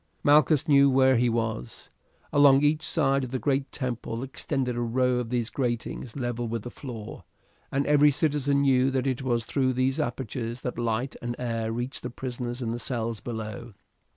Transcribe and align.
Malchus 0.23 0.67
knew 0.67 0.89
where 0.89 1.15
he 1.15 1.29
was. 1.29 1.91
Along 2.33 2.63
each 2.63 2.81
side 2.81 3.23
of 3.23 3.29
the 3.29 3.37
great 3.37 3.71
temple 3.71 4.23
extended 4.23 4.75
a 4.75 4.81
row 4.81 5.19
of 5.19 5.29
these 5.29 5.51
gratings 5.51 6.15
level 6.15 6.47
with 6.47 6.63
the 6.63 6.71
floor, 6.71 7.23
and 7.71 7.85
every 7.85 8.09
citizen 8.09 8.61
knew 8.61 8.89
that 8.89 9.05
it 9.05 9.21
was 9.21 9.45
through 9.45 9.73
these 9.73 9.99
apertures 9.99 10.61
that 10.61 10.79
light 10.79 11.15
and 11.21 11.35
air 11.37 11.71
reached 11.71 12.01
the 12.01 12.09
prisoners 12.09 12.63
in 12.63 12.71
the 12.71 12.79
cells 12.79 13.19
below. 13.19 13.75